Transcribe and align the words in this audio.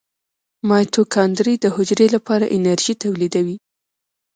مایتوکاندري 0.67 1.53
د 1.59 1.65
حجرې 1.75 2.07
لپاره 2.15 2.45
انرژي 2.55 2.93
تولیدوي 3.03 3.57